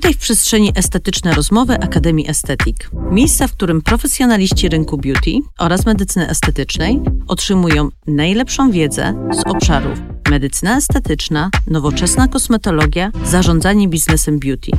[0.00, 2.90] Witaj w przestrzeni Estetyczne Rozmowy Akademii Estetik.
[3.10, 9.98] Miejsca, w którym profesjonaliści rynku beauty oraz medycyny estetycznej otrzymują najlepszą wiedzę z obszarów
[10.30, 14.70] medycyna estetyczna, nowoczesna kosmetologia, zarządzanie biznesem beauty.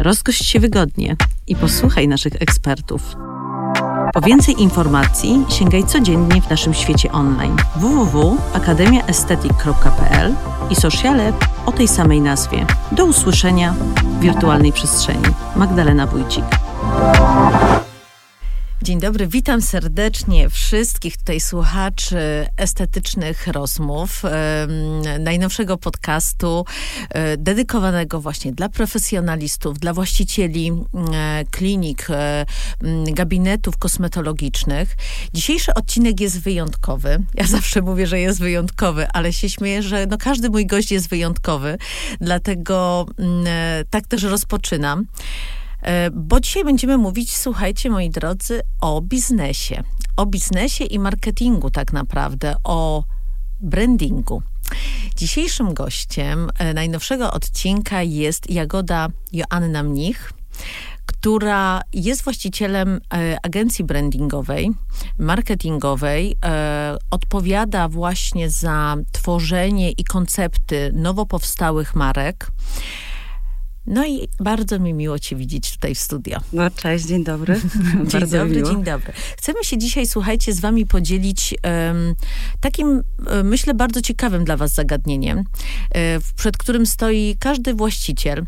[0.00, 1.16] Rozgość się wygodnie
[1.46, 3.02] i posłuchaj naszych ekspertów.
[4.12, 10.34] Po więcej informacji sięgaj codziennie w naszym świecie online www.akademiaestetyk.pl
[10.70, 11.32] i sociale
[11.66, 12.66] o tej samej nazwie.
[12.92, 15.24] Do usłyszenia w wirtualnej przestrzeni.
[15.56, 16.44] Magdalena Wójcik.
[18.86, 24.22] Dzień dobry, witam serdecznie wszystkich tutaj słuchaczy estetycznych rozmów,
[25.20, 26.64] najnowszego podcastu
[27.10, 30.72] e, dedykowanego właśnie dla profesjonalistów, dla właścicieli
[31.12, 32.46] e, klinik, e,
[33.06, 34.96] gabinetów kosmetologicznych.
[35.34, 37.18] Dzisiejszy odcinek jest wyjątkowy.
[37.34, 41.08] Ja zawsze mówię, że jest wyjątkowy, ale się śmieję, że no każdy mój gość jest
[41.08, 41.78] wyjątkowy,
[42.20, 43.06] dlatego
[43.90, 45.06] tak też rozpoczynam.
[45.86, 49.82] E, bo dzisiaj będziemy mówić, słuchajcie, moi drodzy, o biznesie.
[50.16, 53.04] O biznesie i marketingu, tak naprawdę, o
[53.60, 54.42] brandingu.
[55.16, 60.32] Dzisiejszym gościem e, najnowszego odcinka jest Jagoda Joanna Mnich
[61.06, 64.70] która jest właścicielem e, agencji brandingowej,
[65.18, 66.36] marketingowej,
[67.10, 72.50] odpowiada właśnie za tworzenie i koncepty nowo powstałych marek.
[73.86, 76.38] No i bardzo mi miło Cię widzieć tutaj w studio.
[76.52, 77.60] No cześć, dzień dobry.
[77.94, 78.70] dzień bardzo dobry, miło.
[78.70, 79.12] dzień dobry.
[79.38, 82.14] Chcemy się dzisiaj, słuchajcie, z Wami podzielić um,
[82.60, 85.44] takim, um, myślę, bardzo ciekawym dla Was zagadnieniem, um,
[86.36, 88.46] przed którym stoi każdy właściciel,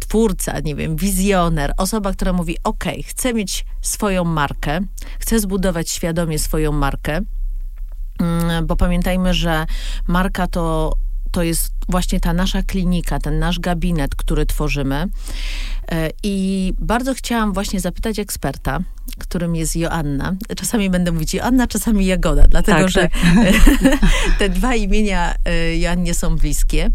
[0.00, 4.80] twórca, nie wiem, wizjoner, osoba, która mówi: OK, chcę mieć swoją markę,
[5.18, 7.20] chcę zbudować świadomie swoją markę.
[8.20, 9.66] Mm, bo pamiętajmy, że
[10.06, 10.92] marka to
[11.36, 15.08] to jest właśnie ta nasza klinika, ten nasz gabinet, który tworzymy.
[15.90, 18.78] E, I bardzo chciałam właśnie zapytać eksperta,
[19.18, 20.34] którym jest Joanna.
[20.56, 23.12] Czasami będę mówić Joanna, czasami Jagoda, dlatego tak, że tak.
[24.38, 26.90] te dwa imienia e, Joannie są bliskie.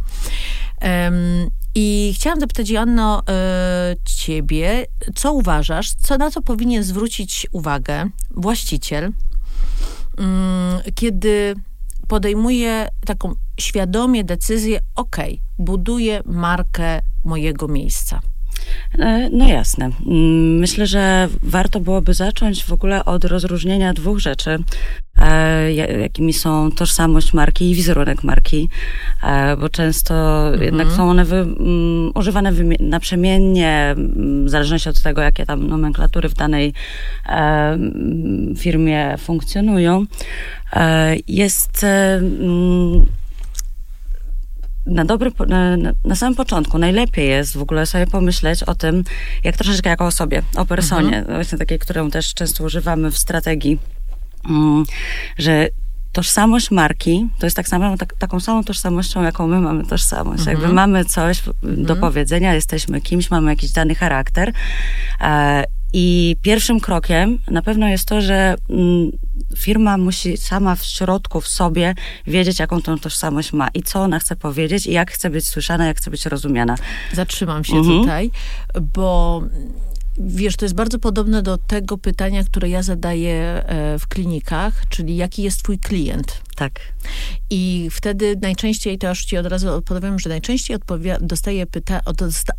[1.76, 4.86] I chciałam zapytać, Joanno, e, ciebie,
[5.16, 9.12] co uważasz, co na co powinien zwrócić uwagę właściciel,
[10.18, 11.56] mm, kiedy
[12.08, 15.18] podejmuję taką świadomie decyzję, ok,
[15.60, 18.22] buduję markę mojego miejsca.
[19.00, 19.86] E, no jasne.
[19.86, 24.58] Mm, myślę, że warto byłoby zacząć w ogóle od rozróżnienia dwóch rzeczy,
[25.18, 28.70] e, jakimi są tożsamość marki i wizerunek marki,
[29.24, 30.14] e, bo często
[30.48, 30.64] mhm.
[30.64, 33.96] jednak są one wy, um, używane naprzemiennie,
[34.46, 36.74] w zależności od tego, jakie tam nomenklatury w danej
[38.58, 40.06] firmie funkcjonują.
[41.28, 41.86] Jest
[44.86, 49.04] na dobry, na, na, samym początku najlepiej jest w ogóle sobie pomyśleć o tym,
[49.44, 51.36] jak troszeczkę jako o sobie, o personie, mhm.
[51.36, 53.80] właśnie takiej, którą też często używamy w strategii,
[54.50, 54.86] um,
[55.38, 55.68] że
[56.12, 60.40] tożsamość marki to jest tak samo, tak, taką samą tożsamością, jaką my mamy tożsamość.
[60.40, 60.58] Mhm.
[60.58, 61.86] Jakby mamy coś mhm.
[61.86, 64.54] do powiedzenia, jesteśmy kimś, mamy jakiś dany charakter.
[65.22, 65.64] E,
[65.94, 69.12] i pierwszym krokiem na pewno jest to, że mm,
[69.58, 71.96] firma musi sama w środku, w sobie
[72.28, 75.88] wiedzieć, jaką tą tożsamość ma i co ona chce powiedzieć i jak chce być słyszana,
[75.88, 76.76] jak chce być rozumiana.
[77.14, 78.00] Zatrzymam się mhm.
[78.00, 78.32] tutaj,
[78.82, 79.42] bo
[80.20, 85.16] Wiesz, to jest bardzo podobne do tego pytania, które ja zadaję e, w klinikach, czyli
[85.16, 86.42] jaki jest twój klient?
[86.56, 86.80] Tak.
[87.50, 90.78] I wtedy najczęściej, to już ci od razu odpowiem, że najczęściej
[91.22, 92.02] dostaję pyta,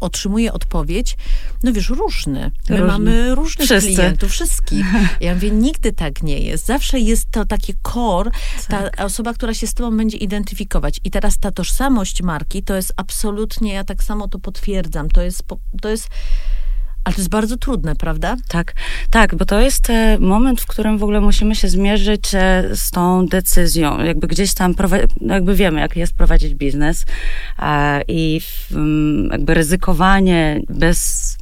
[0.01, 1.17] otrzymuję odpowiedź,
[1.63, 2.51] no wiesz, różny.
[2.71, 2.87] My różny.
[2.87, 3.95] mamy różnych Wszyscy.
[3.95, 4.87] klientów, wszystkich.
[5.21, 6.67] Ja mówię, nigdy tak nie jest.
[6.67, 8.31] Zawsze jest to takie core,
[8.69, 8.97] tak.
[8.97, 11.01] ta osoba, która się z tobą będzie identyfikować.
[11.05, 15.43] I teraz ta tożsamość marki, to jest absolutnie, ja tak samo to potwierdzam, to jest,
[15.83, 16.09] to jest
[17.05, 18.37] ale to jest bardzo trudne, prawda?
[18.49, 18.75] Tak,
[19.11, 22.91] tak, bo to jest e, moment, w którym w ogóle musimy się zmierzyć e, z
[22.91, 24.05] tą decyzją.
[24.05, 24.75] Jakby gdzieś tam,
[25.21, 27.05] jakby wiemy, jak jest prowadzić biznes
[28.09, 28.41] i
[28.73, 31.39] mm, jakby ryzykowanie bez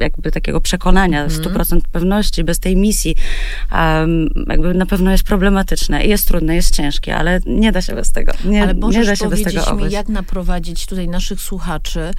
[0.00, 1.42] jakby takiego przekonania, mm.
[1.42, 3.14] 100% pewności, bez tej misji,
[4.46, 6.04] jakby na pewno jest problematyczne.
[6.04, 8.32] Jest trudne, jest ciężkie, ale nie da się bez tego.
[8.44, 12.10] Nie, ale nie da się bez tego mi, jak naprowadzić tutaj naszych słuchaczy,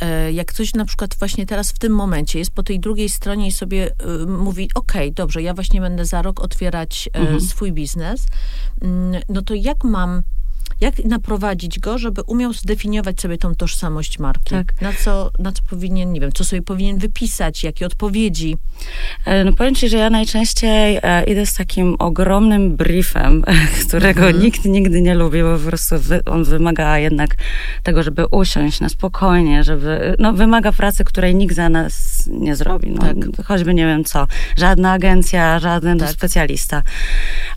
[0.00, 3.46] e, jak ktoś na przykład właśnie teraz w tym momencie jest po tej drugiej stronie
[3.46, 3.90] i sobie
[4.22, 7.40] y, mówi, ok, dobrze, ja właśnie będę za rok otwierać y, mhm.
[7.40, 8.86] swój biznes, y,
[9.28, 10.22] no to jak mam
[10.82, 14.50] Jak naprowadzić go, żeby umiał zdefiniować sobie tą tożsamość marki?
[14.50, 14.80] Tak.
[14.80, 18.56] Na, co, na co powinien, nie wiem, co sobie powinien wypisać, jakie odpowiedzi?
[19.24, 23.44] E, no powiem ci, że ja najczęściej e, idę z takim ogromnym briefem,
[23.88, 24.42] którego Mhm.
[24.42, 25.94] nikt nigdy nie lubi, bo po prostu
[26.26, 27.36] on wymaga jednak
[27.82, 32.90] tego, żeby usiąść na spokojnie, żeby, no wymaga pracy, której nikt za nas nie zrobi.
[32.90, 33.46] No, Tak.
[33.46, 34.26] Choćby nie wiem co,
[34.58, 36.10] żadna agencja, żaden Tak.
[36.10, 36.82] specjalista.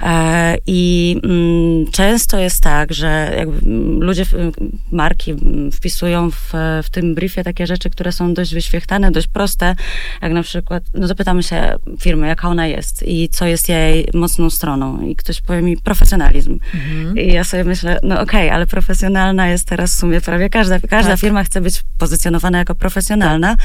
[0.01, 4.51] E, I mm, często jest tak, że jakby mm, ludzie, w-
[4.91, 6.53] marki mm, wpisują w,
[6.83, 9.75] w tym briefie takie rzeczy, które są dość wyświechtane, dość proste,
[10.21, 14.49] jak na przykład, no zapytamy się firmy, jaka ona jest i co jest jej mocną
[14.49, 16.59] stroną i ktoś powie mi profesjonalizm.
[16.73, 17.17] Mhm.
[17.17, 21.11] I ja sobie myślę, no okej, ale profesjonalna jest teraz w sumie prawie każda, każda
[21.11, 21.19] Tak.
[21.19, 23.55] firma chce być pozycjonowana jako profesjonalna,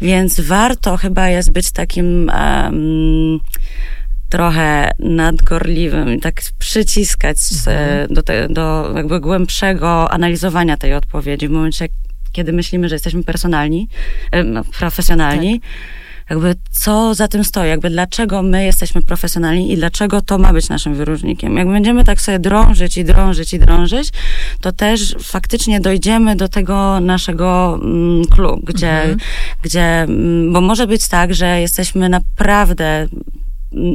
[0.00, 3.40] więc warto chyba jest być takim em,
[4.28, 7.36] trochę nadgorliwym i tak przyciskać
[7.66, 11.88] e, do, te, do jakby głębszego analizowania tej odpowiedzi w momencie,
[12.32, 13.88] kiedy myślimy, że jesteśmy personalni,
[14.44, 15.60] no, profesjonalni.
[16.32, 20.68] Jakby co za tym stoi, jakby dlaczego my jesteśmy profesjonalni i dlaczego to ma być
[20.68, 21.56] naszym wyróżnikiem.
[21.56, 24.10] Jak będziemy tak sobie drążyć i drążyć i drążyć,
[24.60, 28.22] to też faktycznie dojdziemy do tego naszego mm,
[28.62, 29.18] gdzie, Mhm.
[29.62, 33.08] gdzie, mm, bo może być tak, że jesteśmy naprawdę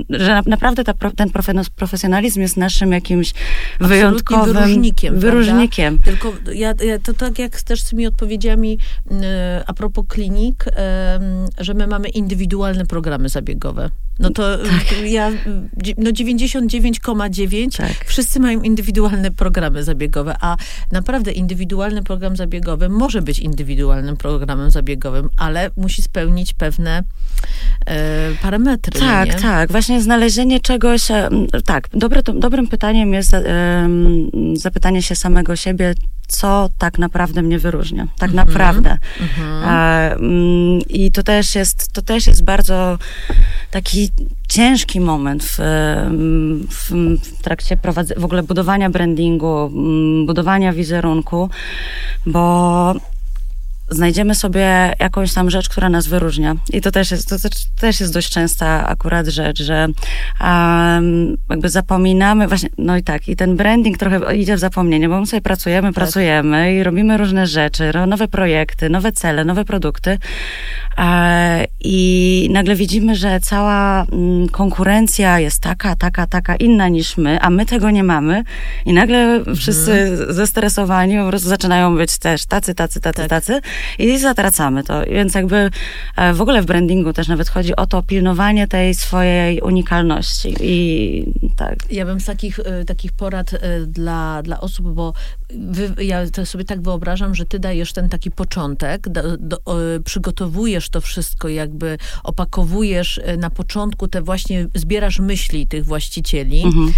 [0.09, 3.33] że na, naprawdę ta, ten profe- profesjonalizm jest naszym jakimś
[3.79, 6.00] wyjątkowym wyróżnikiem, wyróżnikiem.
[6.00, 8.79] Tylko ja, ja, to tak jak też z tymi odpowiedziami
[9.12, 10.74] e, a propos klinik, em,
[11.59, 13.89] że my mamy indywidualne programy zabiegowe.
[14.19, 14.57] No to
[14.89, 15.01] Tak.
[15.06, 15.31] ja,
[15.97, 18.06] no 99,9 Tak.
[18.06, 20.57] wszyscy mają indywidualne programy zabiegowe, a
[20.91, 27.03] naprawdę indywidualny program zabiegowy może być indywidualnym programem zabiegowym, ale musi spełnić pewne
[27.85, 29.00] e, parametry.
[29.01, 29.35] no Tak, nie?
[29.67, 29.71] Tak.
[29.71, 31.11] Właśnie znalezienie czegoś.
[31.11, 33.43] em, Tak, dobre, to, dobrym pytaniem jest em,
[34.53, 35.93] zapytanie się samego siebie,
[36.27, 38.07] co tak naprawdę mnie wyróżnia.
[38.19, 38.47] Tak Mhm.
[38.47, 38.97] naprawdę.
[39.21, 39.63] Mhm.
[40.23, 42.97] Mm, I to też jest, to też jest bardzo
[43.71, 44.09] taki
[44.49, 45.57] ciężki moment w,
[46.69, 46.91] w,
[47.23, 49.71] w trakcie prowadze, w ogóle budowania brandingu,
[50.25, 51.49] budowania wizerunku,
[52.25, 52.93] bo
[53.89, 56.56] znajdziemy sobie jakąś tam rzecz, która nas wyróżnia.
[56.74, 59.88] I to też jest, to też, też jest dość częsta akurat rzecz, że
[60.42, 65.19] um, jakby zapominamy, właśnie, no i tak, i ten branding trochę idzie w zapomnienie, bo
[65.19, 70.18] my sobie pracujemy, pracujemy i robimy różne rzeczy, nowe projekty, nowe cele, nowe produkty
[71.79, 77.49] i nagle widzimy, że cała mm, konkurencja jest taka, taka, taka inna niż my, a
[77.49, 78.44] my tego nie mamy
[78.85, 83.29] i nagle wszyscy zestresowani po prostu zaczynają być też tacy, tacy, tacy, Tak.
[83.29, 83.61] tacy
[83.99, 85.01] i zatracamy to.
[85.05, 85.69] Więc jakby
[86.15, 91.25] e, w ogóle w brandingu też nawet chodzi o to pilnowanie tej swojej unikalności i
[91.55, 91.75] tak.
[91.91, 95.13] Ja bym z takich, e, takich porad e, dla, dla osób, bo
[95.50, 100.00] wy, ja sobie tak wyobrażam, że ty dajesz ten taki początek, do, do, e,
[100.89, 106.63] to wszystko, jakby opakowujesz e, na początku te właśnie, zbierasz myśli tych właścicieli.
[106.63, 106.94] Mhm.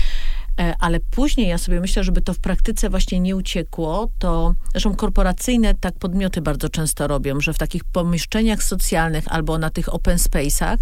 [0.60, 4.96] E, Ale później ja sobie myślę, żeby to w praktyce właśnie nie uciekło, to zresztą
[4.96, 10.18] korporacyjne tak podmioty bardzo często robią, że w takich pomieszczeniach socjalnych albo na tych open
[10.18, 10.78] space'ach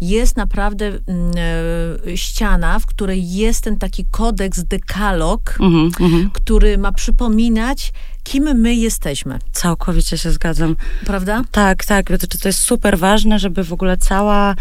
[0.00, 6.30] jest naprawdę e, ściana, w której jest ten taki kodeks, dekalog, Mhm, mhm.
[6.30, 10.76] który ma przypominać, kim my jesteśmy, Całkowicie się zgadzam.
[11.06, 11.44] prawda?
[11.50, 12.06] Tak, tak.
[12.06, 14.54] To, to jest super ważne, żeby w ogóle cała,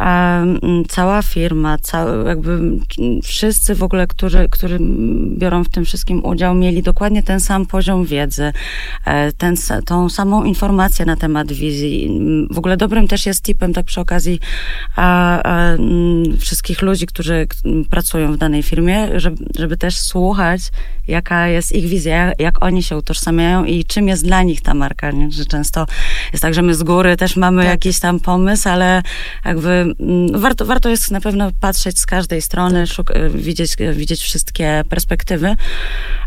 [0.00, 2.58] em, cała firma, cał, jakby
[3.22, 4.78] wszyscy w ogóle, którzy, którzy
[5.36, 8.52] biorą w tym wszystkim udział, mieli dokładnie ten sam poziom wiedzy,
[9.04, 9.56] e, ten,
[9.86, 12.20] tą samą informację na temat wizji.
[12.50, 14.40] W ogóle dobrym też jest tipem, tak przy okazji
[14.96, 17.46] a, a, mm, wszystkich ludzi, którzy
[17.90, 20.60] pracują w danej firmie, żeby, żeby też słuchać,
[21.08, 23.13] jaka jest ich wizja, jak oni się utożsamiają
[23.66, 25.30] i czym jest dla nich ta marka, nie?
[25.30, 25.86] że często
[26.32, 27.70] jest tak, że my z góry też mamy Tak.
[27.70, 29.02] jakiś tam pomysł, ale
[29.44, 29.68] jakby
[30.00, 34.20] mm, warto, warto jest na pewno patrzeć z każdej strony, szuk- e, widzieć, e, widzieć
[34.22, 35.56] wszystkie perspektywy,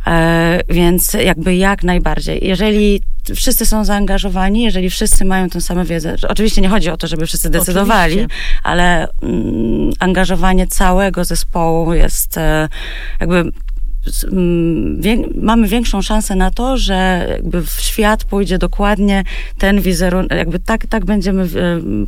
[0.07, 2.47] e, więc jakby jak najbardziej.
[2.47, 3.01] Jeżeli
[3.35, 7.25] wszyscy są zaangażowani, jeżeli wszyscy mają tę samą wiedzę, oczywiście nie chodzi o to, żeby
[7.25, 8.41] wszyscy decydowali, Oczywiście.
[8.63, 12.69] ale mm, angażowanie całego zespołu jest e,
[13.19, 13.51] jakby
[14.31, 19.23] mm, wię, mamy większą szansę na to, że jakby w świat pójdzie dokładnie
[19.57, 21.47] ten wizerunek, jakby tak, tak będziemy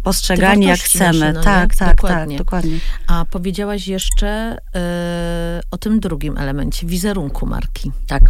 [0.03, 1.19] postrzegani, jak chcemy.
[1.19, 1.45] nasze, no nie?
[1.45, 2.37] tak, tak, Dokładnie.
[2.37, 2.77] tak, dokładnie.
[3.07, 4.27] A powiedziałaś jeszcze
[4.75, 7.91] e, o tym drugim elemencie, wizerunku marki.
[8.07, 8.23] Tak.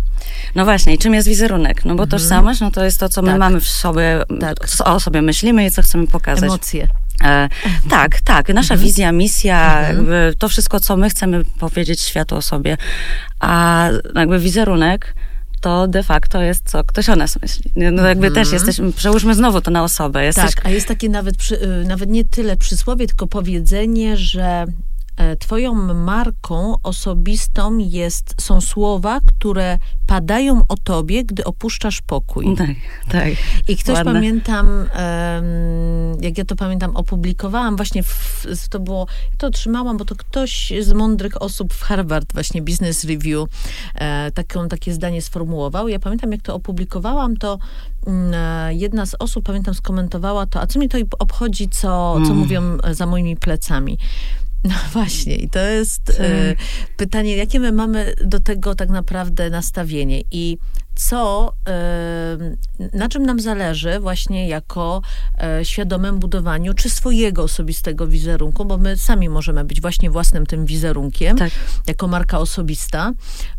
[0.56, 1.86] No właśnie, i czym jest wizerunek?
[1.86, 3.40] No bo tożsamość, no to jest to, co my Tak.
[3.40, 4.70] mamy w sobie, Tak.
[4.70, 6.44] co o sobie myślimy i co chcemy pokazać.
[6.44, 6.88] Emocje.
[7.24, 7.50] E,
[7.90, 8.50] tak, tak.
[8.50, 8.88] Nasza mhm.
[8.88, 10.34] wizja, misja, mhm.
[10.38, 12.78] to wszystko, co my chcemy powiedzieć światu o sobie.
[13.40, 15.14] A jakby wizerunek
[15.62, 17.72] to de facto jest co ktoś o nas myśli.
[17.76, 18.34] No jakby mhm.
[18.34, 20.26] też jesteśmy, przełóżmy znowu to na osobę.
[20.26, 20.56] Jesteś...
[20.56, 24.66] Tak, a jest takie nawet, przy, y, nawet nie tyle przysłowie, tylko powiedzenie, że
[25.40, 32.56] twoją marką osobistą jest, są słowa, które padają o tobie, gdy opuszczasz pokój.
[32.56, 32.70] Tak,
[33.10, 33.30] tak.
[33.68, 34.14] I ktoś Ładne.
[34.14, 34.90] pamiętam,
[36.22, 40.74] jak ja to pamiętam, opublikowałam właśnie, w, to było, ja to otrzymałam, bo to ktoś
[40.80, 43.50] z mądrych osób w Harvard, właśnie Business Review,
[43.96, 45.88] e, taką, takie zdanie sformułował.
[45.88, 47.60] Ja pamiętam, jak to opublikowałam, to
[48.08, 52.32] mm, e, jedna z osób, pamiętam, skomentowała to, a co mi to obchodzi, co, co
[52.32, 52.38] mm.
[52.38, 52.62] mówią
[52.92, 53.98] za moimi plecami.
[54.64, 56.56] No właśnie, i to jest y,
[56.98, 60.22] pytanie, jakie my mamy do tego tak naprawdę nastawienie.
[60.32, 60.58] I
[60.96, 61.54] co,
[62.94, 65.02] na czym nam zależy właśnie jako
[65.42, 70.66] e, świadomym budowaniu czy swojego osobistego wizerunku, bo my sami możemy być właśnie własnym tym
[70.66, 71.52] wizerunkiem, tak.
[71.88, 73.14] jako marka osobista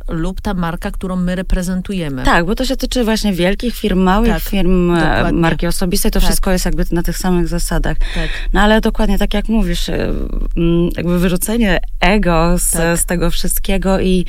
[0.09, 2.23] lub ta marka, którą my reprezentujemy.
[2.23, 5.41] Tak, bo to się tyczy właśnie wielkich firm, małych tak, firm, e, dokładnie.
[5.41, 6.29] marki osobistej, to tak.
[6.29, 7.97] wszystko jest jakby na tych samych zasadach.
[7.99, 8.29] Tak.
[8.53, 10.13] No ale dokładnie tak jak mówisz, e,
[10.97, 12.99] jakby wyrzucenie ego z, tak.
[12.99, 14.27] z tego wszystkiego i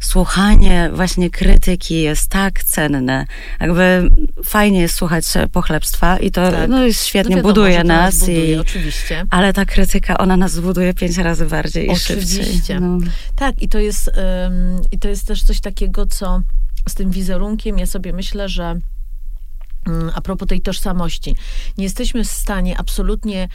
[0.00, 3.26] słuchanie właśnie krytyki jest tak tak cenne.
[3.60, 4.10] Jakby
[4.44, 6.70] fajnie jest słuchać pochlebstwa i to tak.
[6.70, 8.20] no, świetnie no wiadomo, buduje nas.
[8.20, 9.26] Buduje, i, oczywiście.
[9.30, 12.42] Ale ta krytyka, ona nas buduje pięć razy bardziej oczywiście.
[12.42, 12.80] i szybciej.
[12.80, 12.98] No.
[13.36, 14.10] Tak, i to, jest,
[14.92, 16.42] i to jest też coś takiego, co
[16.88, 18.80] z tym wizerunkiem, ja sobie myślę, że
[20.14, 21.36] a propos tej tożsamości.
[21.78, 23.48] Nie jesteśmy w stanie absolutnie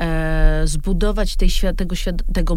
[0.00, 1.96] e, zbudować tej, tego,
[2.34, 2.56] tego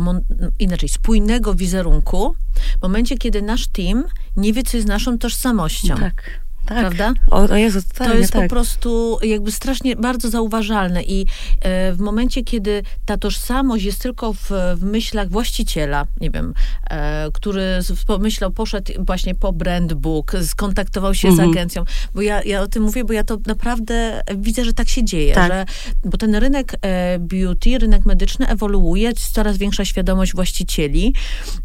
[0.59, 2.35] inaczej, spójnego wizerunku
[2.79, 4.03] w momencie, kiedy nasz team
[4.35, 5.95] nie wie, co jest naszą tożsamością.
[5.95, 6.44] Tak.
[6.65, 6.79] Tak.
[6.79, 7.13] Prawda?
[7.31, 8.41] O, o Jezu, to jest tak.
[8.41, 11.25] po prostu jakby strasznie bardzo zauważalne i
[11.61, 16.53] e, w momencie, kiedy ta tożsamość jest tylko w, w myślach właściciela, nie wiem,
[16.89, 21.49] e, który pomyślał, poszedł właśnie po brand book, skontaktował się mhm.
[21.49, 24.89] z agencją, bo ja, ja o tym mówię, bo ja to naprawdę widzę, że tak
[24.89, 25.51] się dzieje, tak.
[25.51, 25.65] że,
[26.05, 31.13] bo ten rynek e, beauty, rynek medyczny ewoluuje, jest coraz większa świadomość właścicieli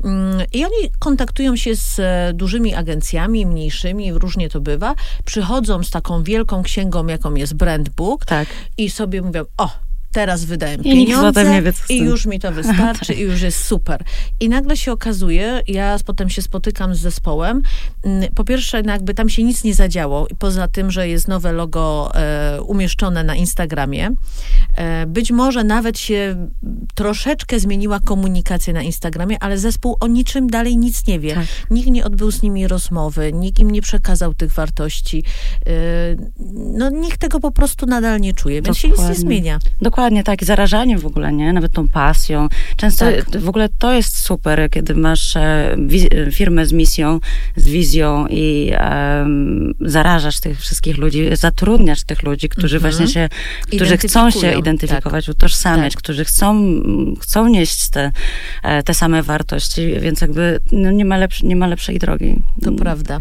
[0.04, 4.89] mm, i oni kontaktują się z e, dużymi agencjami, mniejszymi, różnie to bywa,
[5.24, 8.48] przychodzą z taką wielką księgą, jaką jest Brand Book tak.
[8.78, 9.70] i sobie mówią, o,
[10.12, 13.18] teraz wydałem I pieniądze wie, i już mi to wystarczy tak.
[13.18, 14.04] i już jest super.
[14.40, 17.62] I nagle się okazuje, ja potem się spotykam z zespołem,
[18.04, 22.10] mm, po pierwsze jakby tam się nic nie zadziało, poza tym, że jest nowe logo
[22.14, 24.10] e, umieszczone na Instagramie.
[24.76, 26.48] E, być może nawet się
[26.94, 31.34] troszeczkę zmieniła komunikacja na Instagramie, ale zespół o niczym dalej nic nie wie.
[31.34, 31.46] Tak.
[31.70, 35.24] Nikt nie odbył z nimi rozmowy, nikt im nie przekazał tych wartości.
[35.66, 35.70] E,
[36.54, 38.96] no nikt tego po prostu nadal nie czuje, więc Dokładnie.
[38.96, 39.58] się nic nie zmienia.
[39.80, 41.52] Dokładnie Dokładnie tak, i zarażanie w ogóle, nie?
[41.52, 42.48] Nawet tą pasją.
[42.76, 43.40] Często tak.
[43.40, 45.76] w ogóle to jest super, kiedy masz e,
[46.32, 47.20] firmę z misją,
[47.56, 52.92] z wizją i um, zarażasz tych wszystkich ludzi, zatrudniasz tych ludzi, którzy mhm.
[52.92, 53.28] właśnie się,
[53.66, 55.34] którzy chcą się identyfikować, tak.
[55.34, 56.02] utożsamiać, tak.
[56.02, 56.64] którzy chcą,
[57.20, 58.12] chcą nieść te,
[58.62, 62.42] e, te same wartości, więc jakby no, nie, ma nie ma lepszej drogi.
[62.62, 63.20] To prawda.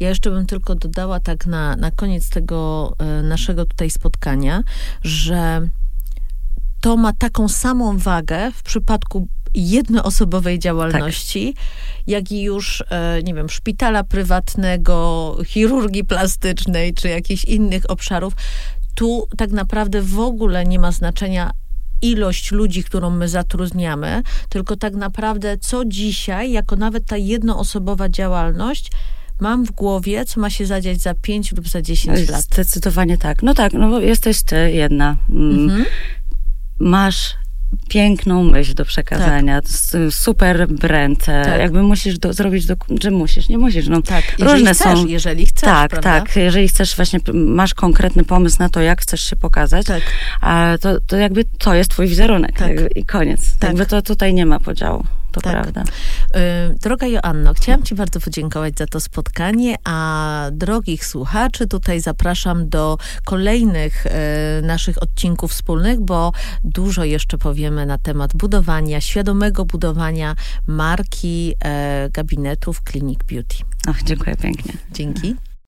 [0.00, 4.62] Ja jeszcze bym tylko dodała tak na, na koniec tego e, naszego tutaj spotkania,
[5.02, 5.68] że
[6.80, 11.64] to ma taką samą wagę w przypadku jednoosobowej działalności, tak.
[12.06, 18.32] jak i już, e, nie wiem, szpitala prywatnego, chirurgii plastycznej, czy jakichś innych obszarów.
[18.94, 21.50] Tu tak naprawdę w ogóle nie ma znaczenia
[22.02, 28.90] ilość ludzi, którą my zatrudniamy, tylko tak naprawdę co dzisiaj, jako nawet ta jednoosobowa działalność,
[29.40, 32.42] mam w głowie, co ma się zadziać za 5 lub za 10 lat.
[32.42, 33.42] Zdecydowanie tak.
[33.42, 35.16] No tak, no bo jesteś ty jedna.
[35.30, 35.50] Mm.
[35.50, 35.84] Mhm
[36.80, 37.34] masz
[37.88, 39.70] piękną myśl do przekazania, tak.
[40.10, 41.60] super brand, tak.
[41.60, 44.24] jakby musisz do, zrobić, do, że musisz, nie musisz, no tak.
[44.38, 45.06] Różne chcesz, są.
[45.06, 46.20] Jeżeli chcesz, Tak, prawda?
[46.20, 50.02] tak, jeżeli chcesz właśnie, masz konkretny pomysł na to, jak chcesz się pokazać, tak.
[50.40, 52.70] a to, to jakby to jest twój wizerunek tak.
[52.96, 53.56] i koniec.
[53.58, 53.70] Tak.
[53.70, 55.04] Jakby to tutaj nie ma podziału
[55.40, 55.62] to tak.
[55.62, 55.82] prawda.
[55.82, 62.68] Y, droga Joanno, chciałam Ci bardzo podziękować za to spotkanie, a drogich słuchaczy tutaj zapraszam
[62.68, 64.10] do kolejnych y,
[64.62, 66.32] naszych odcinków wspólnych, bo
[66.64, 70.34] dużo jeszcze powiemy na temat budowania, świadomego budowania
[70.66, 71.54] marki
[72.06, 73.56] y, gabinetów Clinic Beauty.
[73.86, 74.72] Ach, dziękuję pięknie.
[74.92, 75.47] Dzięki.